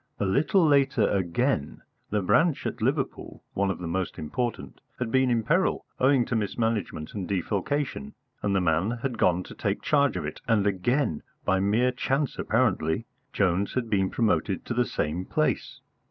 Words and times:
A 0.19 0.25
little 0.25 0.65
later, 0.65 1.07
again, 1.11 1.83
the 2.09 2.23
branch 2.23 2.65
at 2.65 2.81
Liverpool, 2.81 3.43
one 3.53 3.69
of 3.69 3.77
the 3.77 3.85
most 3.87 4.17
important, 4.17 4.81
had 4.97 5.11
been 5.11 5.29
in 5.29 5.43
peril 5.43 5.85
owing 5.99 6.25
to 6.25 6.35
mismanagement 6.35 7.13
and 7.13 7.27
defalcation, 7.27 8.15
and 8.41 8.55
the 8.55 8.61
man 8.61 8.89
had 9.03 9.19
gone 9.19 9.43
to 9.43 9.53
take 9.53 9.83
charge 9.83 10.17
of 10.17 10.25
it, 10.25 10.41
and 10.47 10.65
again, 10.65 11.21
by 11.45 11.59
mere 11.59 11.91
chance 11.91 12.39
apparently, 12.39 13.05
Jones 13.31 13.75
had 13.75 13.91
been 13.91 14.09
promoted 14.09 14.65
to 14.65 14.73
the 14.73 14.85
same 14.85 15.23
place. 15.23 15.81